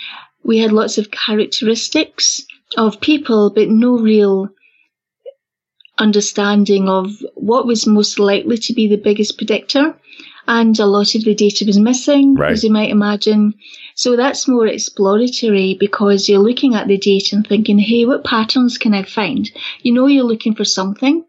[0.42, 2.42] we had lots of characteristics
[2.76, 4.48] of people, but no real
[6.00, 9.94] understanding of what was most likely to be the biggest predictor.
[10.48, 12.50] And a lot of the data was missing, right.
[12.50, 13.54] as you might imagine.
[13.94, 18.78] So that's more exploratory because you're looking at the data and thinking, hey, what patterns
[18.78, 19.48] can I find?
[19.82, 21.24] You know, you're looking for something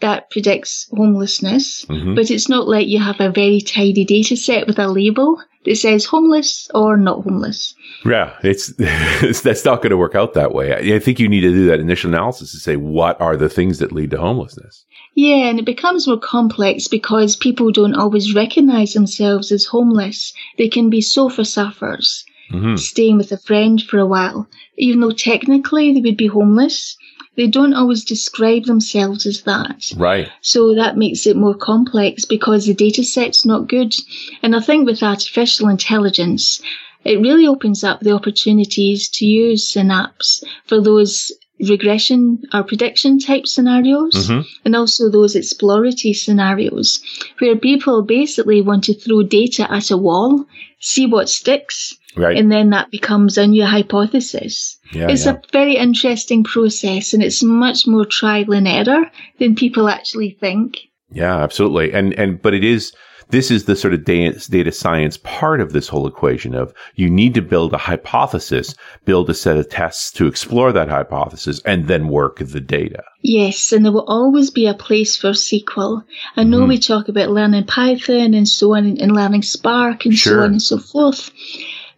[0.00, 2.14] that predicts homelessness, mm-hmm.
[2.14, 5.76] but it's not like you have a very tidy data set with a label that
[5.76, 7.74] says homeless or not homeless.
[8.04, 10.94] Yeah, it's, it's that's not going to work out that way.
[10.94, 13.78] I think you need to do that initial analysis to say what are the things
[13.78, 14.84] that lead to homelessness.
[15.14, 20.32] Yeah, and it becomes more complex because people don't always recognize themselves as homeless.
[20.58, 22.76] They can be sofa surfers, mm-hmm.
[22.76, 26.96] staying with a friend for a while, even though technically they would be homeless.
[27.36, 29.92] They don't always describe themselves as that.
[29.96, 30.30] Right.
[30.40, 33.94] So that makes it more complex because the data set's not good.
[34.42, 36.60] And I think with artificial intelligence,
[37.04, 43.46] it really opens up the opportunities to use synapse for those regression or prediction type
[43.46, 44.40] scenarios mm-hmm.
[44.64, 47.00] and also those exploratory scenarios
[47.38, 50.44] where people basically want to throw data at a wall,
[50.80, 52.36] see what sticks, right.
[52.36, 54.78] and then that becomes a new hypothesis.
[54.92, 55.32] Yeah, it's yeah.
[55.32, 60.78] a very interesting process and it's much more trial and error than people actually think.
[61.10, 61.92] Yeah, absolutely.
[61.92, 62.92] And and but it is
[63.30, 67.34] this is the sort of data science part of this whole equation of you need
[67.34, 72.08] to build a hypothesis, build a set of tests to explore that hypothesis, and then
[72.08, 73.02] work the data.
[73.22, 76.04] Yes, and there will always be a place for SQL.
[76.36, 76.68] I know mm-hmm.
[76.68, 80.34] we talk about learning Python and so on, and learning Spark and sure.
[80.34, 81.30] so on and so forth.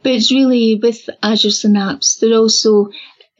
[0.02, 2.88] But it's really with Azure Synapse, there also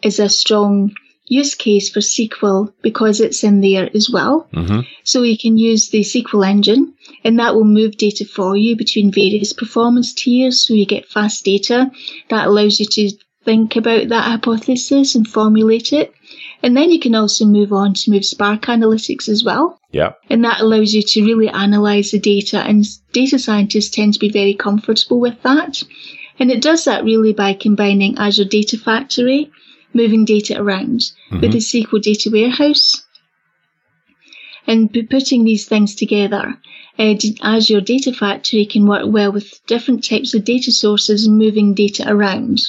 [0.02, 0.92] is a strong
[1.28, 4.48] use case for SQL because it's in there as well.
[4.52, 4.80] Mm-hmm.
[5.04, 6.94] So you can use the SQL engine
[7.24, 11.44] and that will move data for you between various performance tiers so you get fast
[11.44, 11.90] data.
[12.30, 16.12] That allows you to think about that hypothesis and formulate it.
[16.62, 19.78] And then you can also move on to move Spark Analytics as well.
[19.90, 20.12] Yeah.
[20.28, 24.30] And that allows you to really analyze the data and data scientists tend to be
[24.30, 25.82] very comfortable with that.
[26.38, 29.50] And it does that really by combining Azure Data Factory
[29.94, 31.40] moving data around mm-hmm.
[31.40, 33.02] with the SQL data warehouse.
[34.68, 36.54] And putting these things together,
[36.98, 37.14] uh,
[37.62, 42.04] your Data Factory can work well with different types of data sources and moving data
[42.06, 42.60] around.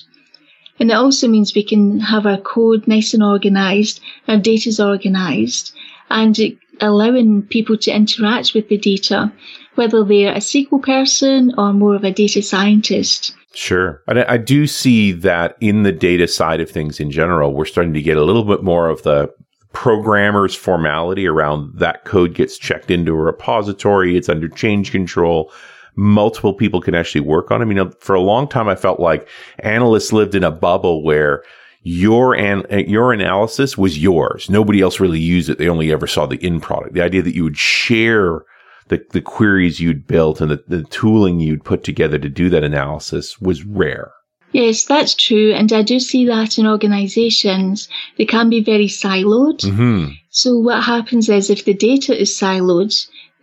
[0.79, 4.79] And it also means we can have our code nice and organized, our data is
[4.79, 5.73] organized,
[6.09, 6.39] and
[6.79, 9.31] allowing people to interact with the data,
[9.75, 13.35] whether they're a SQL person or more of a data scientist.
[13.53, 14.01] Sure.
[14.07, 17.93] And I, do see that in the data side of things in general, we're starting
[17.95, 19.33] to get a little bit more of the
[19.73, 24.17] programmer's formality around that code gets checked into a repository.
[24.17, 25.51] It's under change control.
[25.95, 27.65] Multiple people can actually work on it.
[27.65, 29.27] I mean, for a long time, I felt like
[29.59, 31.43] analysts lived in a bubble where
[31.83, 34.49] your an, your analysis was yours.
[34.49, 35.57] Nobody else really used it.
[35.57, 36.93] They only ever saw the end product.
[36.93, 38.41] The idea that you would share
[38.89, 42.63] the, the queries you'd built and the, the tooling you'd put together to do that
[42.63, 44.11] analysis was rare.
[44.51, 45.53] Yes, that's true.
[45.53, 47.87] And I do see that in organizations.
[48.17, 49.59] They can be very siloed.
[49.61, 50.13] Mm-hmm.
[50.29, 52.93] So what happens is if the data is siloed,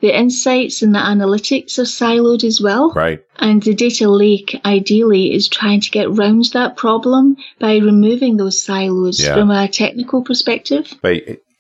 [0.00, 2.92] the insights and the analytics are siloed as well.
[2.92, 3.20] Right.
[3.36, 8.62] And the data lake ideally is trying to get around that problem by removing those
[8.62, 9.34] silos yeah.
[9.34, 10.92] from a technical perspective.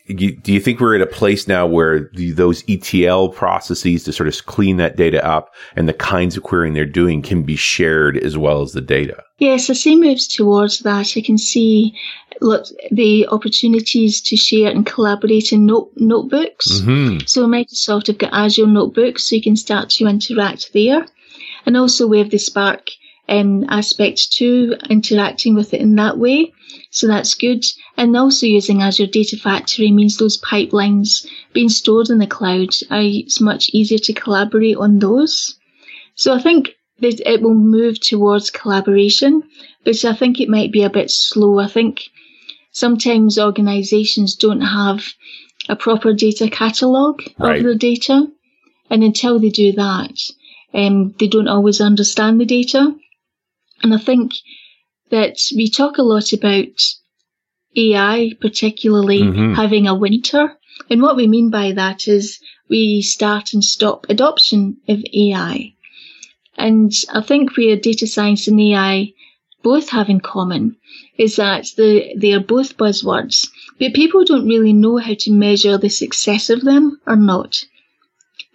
[0.08, 4.12] Right do you think we're at a place now where the, those ETL processes to
[4.12, 7.56] sort of clean that data up and the kinds of querying they're doing can be
[7.56, 9.22] shared as well as the data?
[9.38, 11.14] Yes, I see moves towards that.
[11.16, 11.98] I can see
[12.40, 16.80] look, the opportunities to share and collaborate in note, notebooks.
[16.80, 17.26] Mm-hmm.
[17.26, 21.06] So Microsoft have got Azure notebooks, so you can start to interact there.
[21.64, 22.90] And also we have the Spark
[23.28, 26.52] um, aspect too, interacting with it in that way.
[26.90, 27.64] So that's good.
[27.96, 33.40] And also using Azure Data Factory means those pipelines being stored in the cloud, it's
[33.40, 35.58] much easier to collaborate on those.
[36.14, 39.42] So I think that it will move towards collaboration,
[39.84, 41.58] but I think it might be a bit slow.
[41.58, 42.08] I think
[42.72, 45.04] sometimes organizations don't have
[45.68, 47.58] a proper data catalog right.
[47.58, 48.26] of their data.
[48.88, 50.16] And until they do that,
[50.72, 52.94] um, they don't always understand the data.
[53.82, 54.32] And I think
[55.10, 56.80] that we talk a lot about
[57.76, 59.54] AI, particularly mm-hmm.
[59.54, 60.58] having a winter.
[60.90, 65.74] And what we mean by that is we start and stop adoption of AI.
[66.56, 69.12] And I think where data science and AI
[69.62, 70.76] both have in common
[71.18, 75.76] is that the, they are both buzzwords, but people don't really know how to measure
[75.76, 77.64] the success of them or not.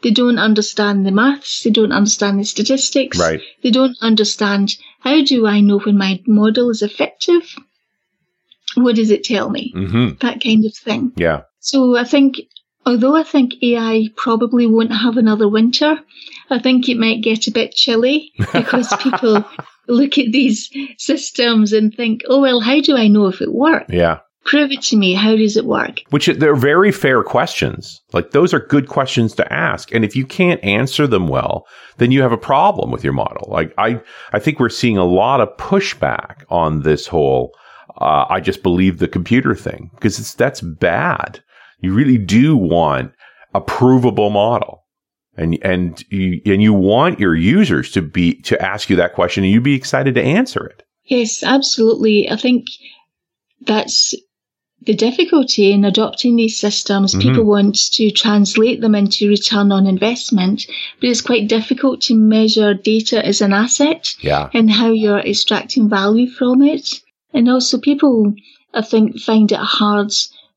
[0.02, 1.64] They don't understand the maths.
[1.64, 3.20] They don't understand the statistics.
[3.20, 3.42] Right.
[3.62, 7.56] They don't understand how do I know when my model is effective?
[8.76, 9.74] What does it tell me?
[9.76, 10.18] Mm-hmm.
[10.22, 11.12] That kind of thing.
[11.16, 11.42] Yeah.
[11.60, 12.38] So I think,
[12.86, 16.00] although I think AI probably won't have another winter,
[16.50, 19.46] I think it might get a bit chilly because people
[19.88, 23.94] look at these systems and think, oh, well, how do I know if it works?
[23.94, 24.20] Yeah.
[24.44, 25.14] Prove it to me.
[25.14, 26.02] How does it work?
[26.10, 28.02] Which they're very fair questions.
[28.12, 29.94] Like those are good questions to ask.
[29.94, 33.48] And if you can't answer them well, then you have a problem with your model.
[33.52, 34.02] Like I,
[34.34, 37.52] I think we're seeing a lot of pushback on this whole,
[37.98, 41.44] uh, I just believe the computer thing because it's, that's bad.
[41.80, 43.14] You really do want
[43.54, 44.80] a provable model.
[45.38, 49.44] And, and you, and you want your users to be, to ask you that question
[49.44, 50.84] and you'd be excited to answer it.
[51.06, 52.30] Yes, absolutely.
[52.30, 52.66] I think
[53.62, 54.16] that's
[54.84, 57.30] the difficulty in adopting these systems, mm-hmm.
[57.30, 60.66] people want to translate them into return on investment,
[61.00, 64.50] but it's quite difficult to measure data as an asset yeah.
[64.54, 67.02] and how you're extracting value from it.
[67.34, 68.34] And also people
[68.74, 70.12] I think, find it hard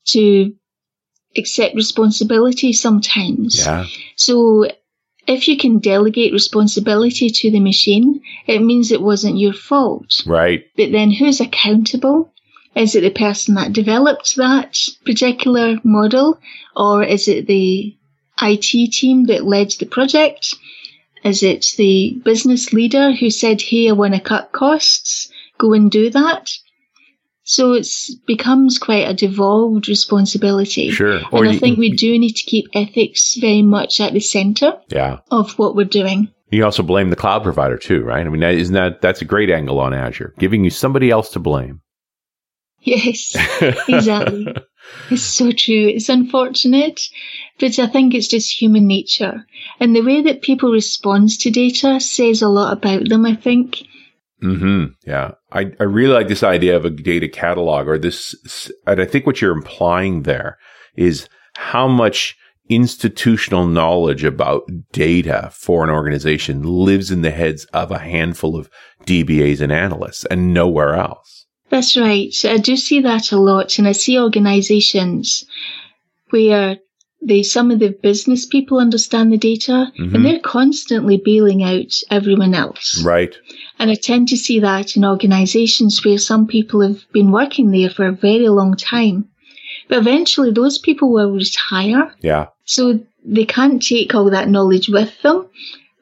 [0.07, 0.55] to
[1.37, 3.59] accept responsibility sometimes.
[3.59, 3.87] Yeah.
[4.17, 4.69] So
[5.27, 10.23] if you can delegate responsibility to the machine, it means it wasn't your fault.
[10.27, 10.65] Right.
[10.77, 12.33] But then who's accountable?
[12.75, 16.41] Is it the person that developed that particular model
[16.77, 17.97] or is it the
[18.43, 20.55] IT team that led the project?
[21.23, 25.31] Is it the business leader who said, Hey, I want to cut costs?
[25.59, 26.51] Go and do that.
[27.45, 27.87] So it
[28.27, 30.91] becomes quite a devolved responsibility.
[30.91, 31.21] Sure.
[31.31, 34.79] Or and I think we do need to keep ethics very much at the center
[34.89, 35.19] yeah.
[35.31, 36.29] of what we're doing.
[36.51, 38.27] You also blame the cloud provider too, right?
[38.27, 41.39] I mean, isn't that that's a great angle on Azure, giving you somebody else to
[41.39, 41.81] blame.
[42.85, 43.35] Yes,
[43.89, 44.55] exactly.
[45.11, 45.89] it's so true.
[45.89, 47.01] It's unfortunate,
[47.59, 49.47] but I think it's just human nature.
[49.81, 53.83] And the way that people respond to data says a lot about them, I think.
[54.41, 54.87] Hmm.
[55.07, 55.33] Yeah.
[55.53, 58.35] I I really like this idea of a data catalog, or this,
[58.87, 60.59] and I think what you're implying there
[60.97, 62.37] is how much
[62.69, 68.69] institutional knowledge about data for an organization lives in the heads of a handful of
[69.07, 71.44] DBAs and analysts, and nowhere else.
[71.71, 72.35] That's right.
[72.45, 75.45] I do see that a lot, and I see organizations
[76.31, 76.79] where
[77.25, 80.15] they some of the business people understand the data mm-hmm.
[80.15, 83.03] and they're constantly bailing out everyone else.
[83.03, 83.35] Right.
[83.79, 87.91] And I tend to see that in organizations where some people have been working there
[87.91, 89.29] for a very long time.
[89.89, 92.15] But eventually those people will retire.
[92.21, 92.49] Yeah.
[92.65, 95.49] So they can't take all that knowledge with them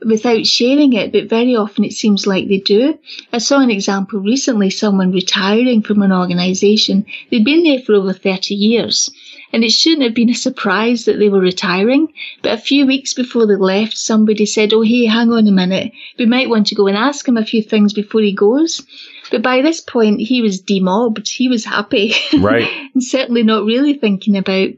[0.06, 2.98] without sharing it, but very often it seems like they do.
[3.32, 7.06] I saw an example recently, someone retiring from an organisation.
[7.30, 9.10] They'd been there for over 30 years
[9.52, 12.12] and it shouldn't have been a surprise that they were retiring.
[12.42, 15.92] But a few weeks before they left, somebody said, Oh, hey, hang on a minute.
[16.18, 18.82] We might want to go and ask him a few things before he goes.
[19.30, 21.28] But by this point, he was demobbed.
[21.28, 22.14] He was happy.
[22.38, 22.68] Right.
[22.94, 24.70] and certainly not really thinking about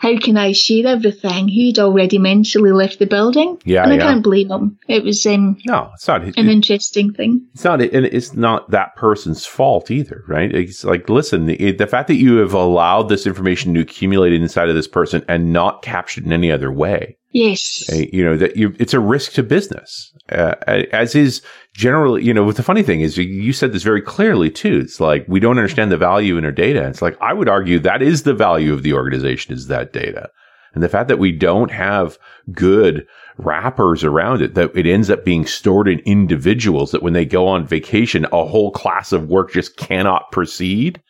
[0.00, 1.48] how can I share everything?
[1.48, 3.60] He'd already mentally left the building.
[3.66, 4.02] Yeah, and I yeah.
[4.02, 4.78] can't blame him.
[4.88, 7.46] It was um, no, it's not an it, interesting thing.
[7.52, 10.50] It's not, and it's not that person's fault either, right?
[10.54, 14.70] It's like, listen, the, the fact that you have allowed this information to accumulate inside
[14.70, 17.88] of this person and not captured in any other way Yes.
[18.12, 21.42] You know, that you, it's a risk to business, uh, as is
[21.74, 24.80] generally, you know, the funny thing is you said this very clearly too.
[24.82, 26.86] It's like, we don't understand the value in our data.
[26.88, 30.28] It's like, I would argue that is the value of the organization is that data.
[30.74, 32.18] And the fact that we don't have
[32.52, 33.06] good
[33.38, 37.46] wrappers around it, that it ends up being stored in individuals that when they go
[37.46, 41.00] on vacation, a whole class of work just cannot proceed.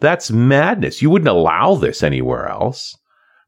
[0.00, 1.02] That's madness.
[1.02, 2.96] You wouldn't allow this anywhere else.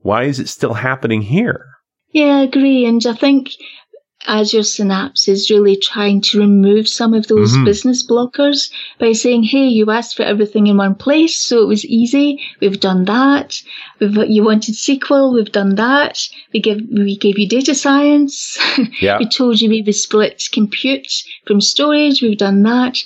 [0.00, 1.66] Why is it still happening here?
[2.12, 2.84] Yeah, I agree.
[2.86, 3.50] And I think
[4.26, 7.64] Azure Synapse is really trying to remove some of those mm-hmm.
[7.64, 11.86] business blockers by saying, "Hey, you asked for everything in one place, so it was
[11.86, 12.38] easy.
[12.60, 13.62] We've done that.
[13.98, 16.28] We've, you wanted SQL, we've done that.
[16.52, 18.58] We give we gave you data science.
[19.00, 19.18] Yeah.
[19.18, 21.08] we told you we would split compute
[21.46, 22.20] from storage.
[22.20, 22.98] We've done that.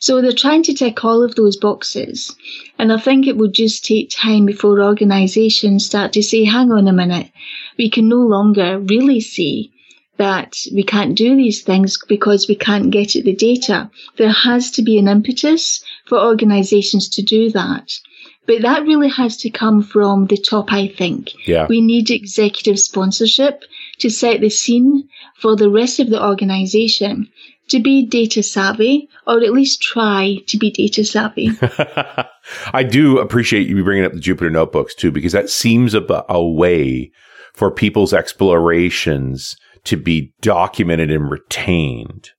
[0.00, 2.36] So they're trying to tick all of those boxes,
[2.78, 6.88] and I think it will just take time before organisations start to say, "Hang on
[6.88, 7.30] a minute."
[7.78, 9.70] we can no longer really see
[10.18, 13.88] that we can't do these things because we can't get at the data.
[14.16, 17.92] There has to be an impetus for organizations to do that.
[18.44, 21.32] But that really has to come from the top, I think.
[21.46, 21.66] Yeah.
[21.68, 23.62] We need executive sponsorship
[23.98, 27.28] to set the scene for the rest of the organization
[27.68, 31.50] to be data savvy or at least try to be data savvy.
[32.72, 36.44] I do appreciate you bringing up the Jupyter notebooks too, because that seems a, a
[36.44, 37.10] way
[37.54, 42.30] for people's explorations to be documented and retained.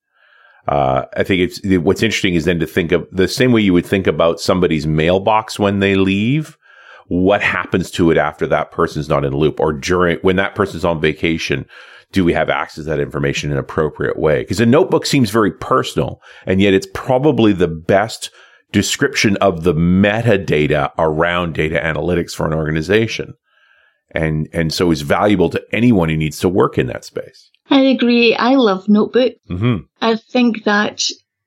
[0.67, 1.51] Uh, I think
[1.83, 4.85] what's interesting is then to think of the same way you would think about somebody's
[4.85, 6.57] mailbox when they leave.
[7.07, 10.53] What happens to it after that person's not in the loop or during when that
[10.53, 11.65] person's on vacation?
[12.11, 14.41] Do we have access to that information in an appropriate way?
[14.41, 18.31] Because a notebook seems very personal and yet it's probably the best
[18.71, 23.33] description of the metadata around data analytics for an organization
[24.11, 27.49] and and so is valuable to anyone who needs to work in that space.
[27.69, 28.35] I agree.
[28.35, 29.33] I love Notebook.
[29.49, 29.77] Mm-hmm.
[30.01, 31.03] I think that,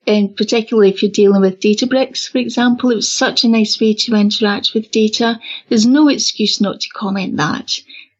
[0.07, 3.93] and particularly if you're dealing with Databricks, for example, it was such a nice way
[3.93, 5.39] to interact with data.
[5.67, 7.73] There's no excuse not to comment that.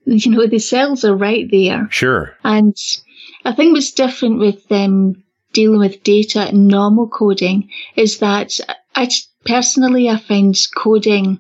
[0.06, 1.88] You know, the cells are right there.
[1.90, 2.36] Sure.
[2.44, 2.76] And
[3.46, 5.24] I think what's different with um,
[5.54, 8.60] dealing with data and normal coding is that
[8.96, 9.10] I
[9.46, 11.40] personally I find coding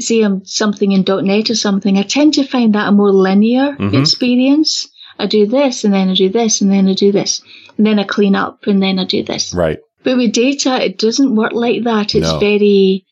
[0.00, 3.72] say I'm something in .NET or something, I tend to find that a more linear
[3.72, 3.96] mm-hmm.
[3.96, 4.88] experience.
[5.18, 7.42] I do this and then I do this and then I do this
[7.76, 9.54] and then I clean up and then I do this.
[9.54, 9.78] Right.
[10.02, 12.14] But with data, it doesn't work like that.
[12.14, 12.38] It's no.
[12.38, 13.06] very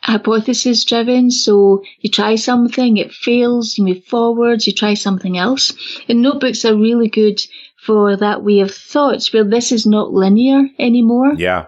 [0.00, 1.30] hypothesis driven.
[1.30, 5.72] So you try something, it fails, you move forwards, you try something else.
[6.08, 7.40] And notebooks are really good
[7.84, 11.34] for that way of thought where this is not linear anymore.
[11.34, 11.66] Yeah.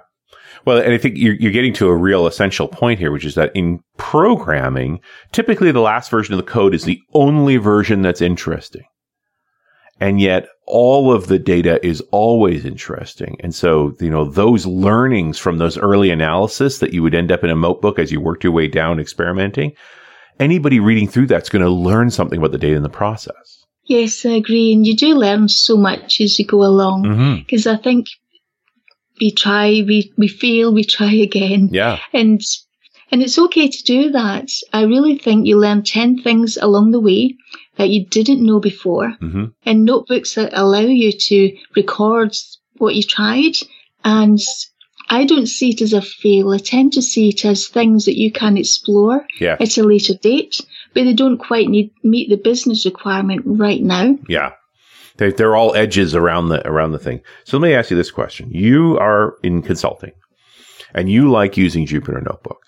[0.66, 3.34] Well, and I think you're, you're getting to a real essential point here, which is
[3.34, 5.00] that in programming,
[5.32, 8.84] typically the last version of the code is the only version that's interesting.
[10.00, 13.36] And yet all of the data is always interesting.
[13.40, 17.44] And so, you know, those learnings from those early analysis that you would end up
[17.44, 19.72] in a notebook as you worked your way down experimenting,
[20.38, 23.64] anybody reading through that's going to learn something about the data in the process.
[23.84, 24.72] Yes, I agree.
[24.72, 27.02] And you do learn so much as you go along.
[27.44, 27.78] Because mm-hmm.
[27.78, 28.06] I think
[29.20, 31.68] we try, we, we fail, we try again.
[31.72, 31.98] Yeah.
[32.14, 32.40] And,
[33.12, 34.48] and it's okay to do that.
[34.72, 37.36] I really think you learn 10 things along the way
[37.80, 39.16] that you didn't know before.
[39.22, 39.44] Mm-hmm.
[39.64, 42.36] And notebooks that allow you to record
[42.76, 43.54] what you tried.
[44.04, 44.38] And
[45.08, 46.50] I don't see it as a fail.
[46.50, 49.56] I tend to see it as things that you can explore yeah.
[49.58, 50.60] at a later date,
[50.92, 54.18] but they don't quite need meet the business requirement right now.
[54.28, 54.52] Yeah.
[55.16, 57.22] They, they're all edges around the around the thing.
[57.44, 60.12] So let me ask you this question: You are in consulting,
[60.94, 62.59] and you like using Jupyter notebooks.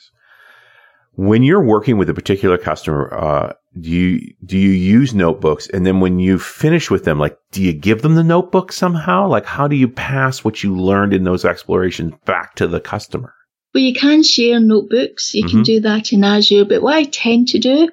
[1.14, 5.68] When you're working with a particular customer, uh, do you do you use notebooks?
[5.68, 9.28] And then when you finish with them, like, do you give them the notebook somehow?
[9.28, 13.34] Like, how do you pass what you learned in those explorations back to the customer?
[13.74, 15.34] Well, you can share notebooks.
[15.34, 15.56] You mm-hmm.
[15.56, 16.66] can do that in Azure.
[16.66, 17.88] But what I tend to do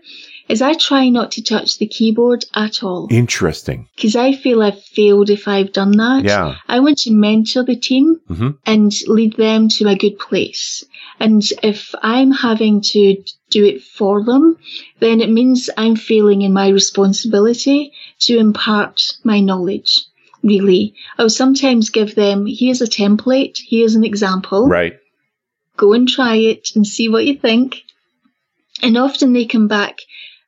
[0.50, 3.08] is I try not to touch the keyboard at all.
[3.12, 3.88] Interesting.
[3.96, 6.24] Because I feel I've failed if I've done that.
[6.24, 6.56] Yeah.
[6.68, 8.50] I want to mentor the team mm-hmm.
[8.66, 10.84] and lead them to a good place.
[11.20, 14.58] And if I'm having to do it for them,
[15.00, 20.02] then it means I'm failing in my responsibility to impart my knowledge.
[20.42, 20.96] Really.
[21.20, 24.68] I'll sometimes give them, here's a template, here's an example.
[24.68, 24.98] Right.
[25.78, 27.84] Go and try it and see what you think.
[28.82, 30.00] And often they come back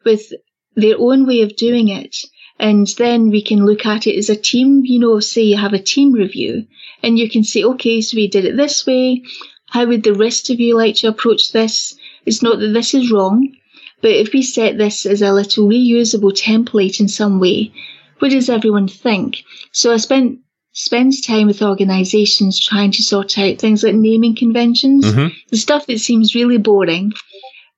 [0.03, 0.31] with
[0.75, 2.15] their own way of doing it.
[2.59, 5.73] And then we can look at it as a team, you know, say you have
[5.73, 6.67] a team review
[7.01, 9.23] and you can say, okay, so we did it this way.
[9.69, 11.95] How would the rest of you like to approach this?
[12.25, 13.55] It's not that this is wrong,
[14.01, 17.73] but if we set this as a little reusable template in some way,
[18.19, 19.43] what does everyone think?
[19.71, 20.39] So I spent
[20.73, 25.27] spends time with organizations trying to sort out things like naming conventions, mm-hmm.
[25.49, 27.11] the stuff that seems really boring,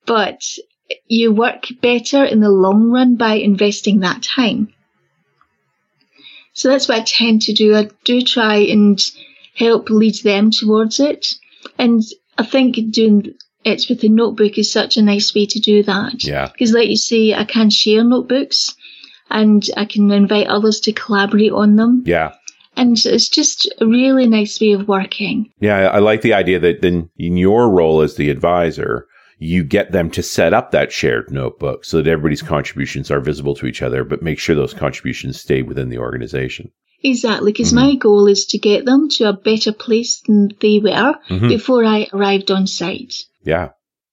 [0.05, 0.41] but
[1.07, 4.73] you work better in the long run by investing that time.
[6.53, 7.75] So that's what I tend to do.
[7.75, 8.99] I do try and
[9.55, 11.25] help lead them towards it.
[11.77, 12.01] And
[12.37, 16.23] I think doing it with a notebook is such a nice way to do that.
[16.23, 16.49] Yeah.
[16.51, 18.75] Because like you say, I can share notebooks
[19.29, 22.03] and I can invite others to collaborate on them.
[22.05, 22.33] Yeah.
[22.75, 25.51] And it's just a really nice way of working.
[25.59, 29.07] Yeah, I like the idea that then in your role as the advisor,
[29.39, 33.55] you get them to set up that shared notebook so that everybody's contributions are visible
[33.55, 36.71] to each other, but make sure those contributions stay within the organization.
[37.03, 37.87] Exactly, because mm-hmm.
[37.87, 41.49] my goal is to get them to a better place than they were mm-hmm.
[41.49, 43.15] before I arrived on site.
[43.43, 43.69] Yeah.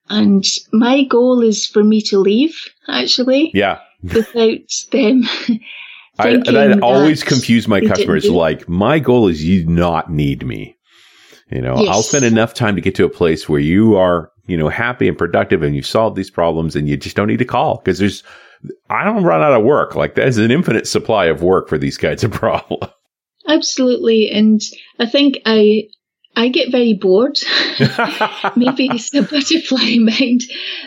[0.09, 2.59] And my goal is for me to leave,
[2.89, 3.53] actually.
[3.55, 3.79] Yeah.
[4.03, 5.25] without them.
[6.19, 10.45] I, and I always confuse my customers like, my goal is you do not need
[10.45, 10.77] me.
[11.51, 11.89] You know, yes.
[11.89, 15.09] I'll spend enough time to get to a place where you are you know, happy
[15.09, 17.99] and productive and you solve these problems and you just don't need to call because
[17.99, 18.23] there's,
[18.89, 19.95] I don't run out of work.
[19.95, 22.93] Like there's an infinite supply of work for these kinds of problems.
[23.49, 24.31] Absolutely.
[24.31, 24.61] And
[24.99, 25.89] I think I,
[26.37, 27.39] I get very bored.
[28.57, 30.43] Maybe it's a butterfly mind,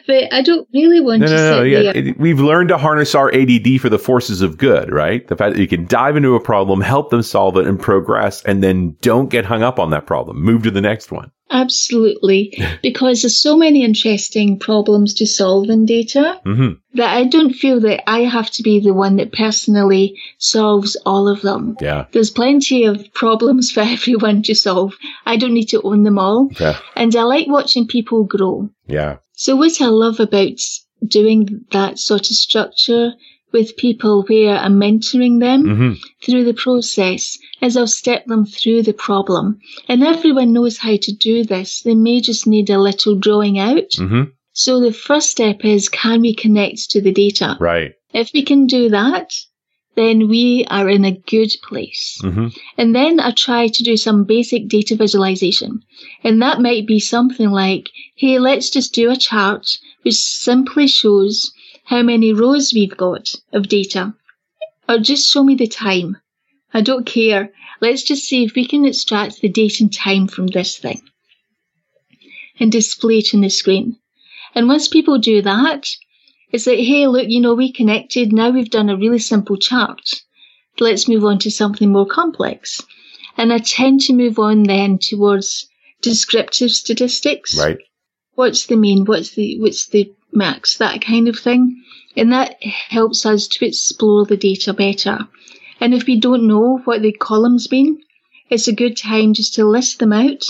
[0.07, 1.91] but I don't really want no, to no, no, yeah.
[1.91, 2.16] There.
[2.18, 5.28] We've learned to harness our ADD for the forces of good, right?
[5.28, 8.41] The fact that you can dive into a problem, help them solve it and progress,
[8.43, 10.41] and then don't get hung up on that problem.
[10.41, 11.30] Move to the next one.
[11.54, 12.58] Absolutely.
[12.82, 16.74] because there's so many interesting problems to solve in data mm-hmm.
[16.95, 21.30] that I don't feel that I have to be the one that personally solves all
[21.30, 21.78] of them.
[21.80, 22.08] Yeah.
[22.12, 24.95] There's plenty of problems for everyone to solve.
[25.26, 26.49] I don't need to own them all.
[26.60, 26.80] Yeah.
[26.95, 28.70] And I like watching people grow.
[28.88, 29.18] Yeah.
[29.34, 30.60] So what I love about
[31.08, 33.14] doing that sort of structure
[33.51, 35.91] with people where I'm mentoring them mm-hmm.
[36.24, 39.60] through the process as I'll step them through the problem.
[39.88, 41.82] And everyone knows how to do this.
[41.82, 43.89] They may just need a little drawing out.
[43.97, 44.24] Mm-hmm.
[44.54, 47.58] So the first step is can we connect to the data?
[47.60, 47.93] Right.
[48.14, 49.34] If we can do that,
[49.95, 52.20] then we are in a good place.
[52.24, 52.47] Mm-hmm.
[52.78, 55.84] And then I try to do some basic data visualization.
[56.24, 59.68] And that might be something like, hey, let's just do a chart
[60.04, 61.54] which simply shows
[61.86, 64.14] how many rows we've got of data.
[64.89, 66.18] Or just show me the time.
[66.74, 67.51] I don't care.
[67.82, 71.01] Let's just see if we can extract the date and time from this thing
[72.59, 73.97] and display it on the screen.
[74.55, 75.88] And once people do that,
[76.51, 78.32] it's like, hey, look, you know, we connected.
[78.32, 80.21] Now we've done a really simple chart.
[80.80, 82.82] Let's move on to something more complex.
[83.38, 85.67] And I tend to move on then towards
[86.01, 87.57] descriptive statistics.
[87.57, 87.78] Right.
[88.36, 89.05] What's the mean?
[89.05, 90.78] What's the, what's the max?
[90.78, 91.84] That kind of thing.
[92.15, 95.28] And that helps us to explore the data better.
[95.84, 98.01] And if we don't know what the columns mean,
[98.49, 100.45] it's a good time just to list them out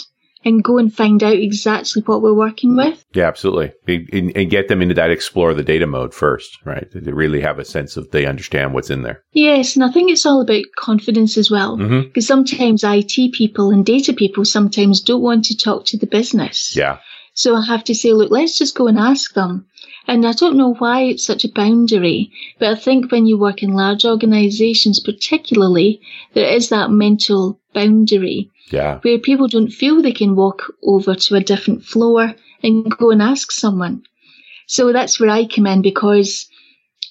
[0.46, 3.04] and go and find out exactly what we're working with.
[3.16, 3.72] Yeah, absolutely.
[3.88, 6.88] And, and, get them into that explore the data mode first, right?
[6.92, 9.24] To really have a sense of they understand what's in there.
[9.32, 11.78] Yes, and I think it's all about confidence as well.
[11.78, 12.10] Mm-hmm.
[12.10, 16.76] Because sometimes IT people and data people sometimes don't want to talk to the business.
[16.76, 17.00] Yeah.
[17.34, 19.66] So I have to say, look, let's just go and ask them.
[20.08, 23.64] And I don't know why it's such a boundary, but I think when you work
[23.64, 26.02] in large organizations, particularly,
[26.34, 29.00] there is that mental boundary yeah.
[29.02, 32.34] Where people don't feel they can walk over to a different floor
[32.64, 34.04] and go and ask someone.
[34.66, 36.48] So that's where I come in because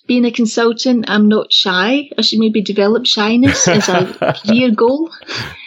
[0.09, 2.11] being a consultant, I'm not shy.
[2.18, 5.11] I should maybe develop shyness as a career goal.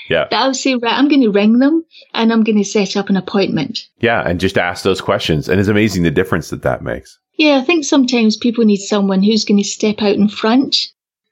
[0.10, 0.28] Yeah.
[0.30, 1.84] But I'll say, right, I'm going to ring them
[2.14, 3.88] and I'm going to set up an appointment.
[4.00, 4.22] Yeah.
[4.22, 5.50] And just ask those questions.
[5.50, 7.20] And it's amazing the difference that that makes.
[7.38, 7.58] Yeah.
[7.58, 10.76] I think sometimes people need someone who's going to step out in front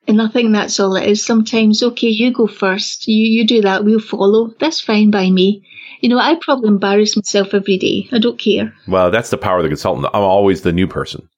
[0.08, 1.26] and I think that's all it is.
[1.26, 3.08] Sometimes, okay, you go first.
[3.08, 3.86] You, you do that.
[3.86, 4.54] We'll follow.
[4.60, 5.66] That's fine by me.
[6.02, 8.10] You know, I probably embarrass myself every day.
[8.12, 8.74] I don't care.
[8.88, 10.08] Well, that's the power of the consultant.
[10.14, 11.30] I'm always the new person,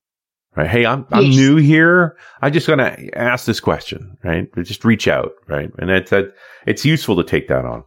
[0.55, 0.69] right?
[0.69, 1.35] Hey, I'm, I'm yes.
[1.35, 2.17] new here.
[2.41, 4.47] I'm just going to ask this question, right?
[4.63, 5.69] Just reach out, right?
[5.77, 6.33] And it's, that
[6.65, 7.83] it's useful to take that on.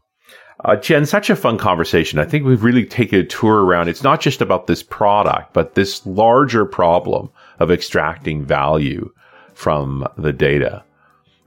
[0.64, 2.19] Uh, Jen, such a fun conversation.
[2.19, 3.89] I think we've really taken a tour around.
[3.89, 9.11] It's not just about this product, but this larger problem of extracting value
[9.55, 10.85] from the data,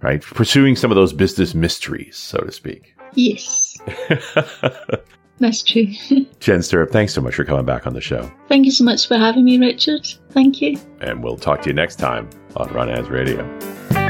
[0.02, 0.22] right?
[0.22, 2.96] Pursuing some of those business mysteries, so to speak.
[3.14, 3.78] Yes.
[5.42, 5.88] That's true.
[6.40, 8.32] Jen Stirrup, thanks so much for coming back on the show.
[8.48, 10.08] Thank you so much for having me, Richard.
[10.30, 10.78] Thank you.
[11.02, 14.01] And we'll talk to you next time on RunAs Radio.